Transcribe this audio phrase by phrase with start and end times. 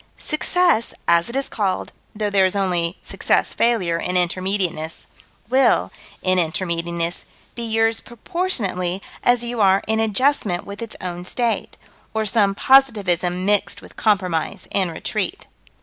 [0.17, 5.05] Success, as it is called though there is only success failure in Intermediateness
[5.47, 5.91] will,
[6.23, 7.21] in Intermediateness,
[7.53, 11.77] be yours proportionately as you are in adjustment with its own state,
[12.15, 15.45] or some positivism mixed with compromise and retreat.